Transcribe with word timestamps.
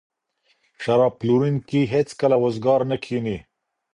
شراب 0.81 1.13
پلورونکی 1.19 1.81
هیڅکله 1.93 2.37
وزګار 2.43 2.81
نه 2.91 2.97
کښیني. 3.03 3.37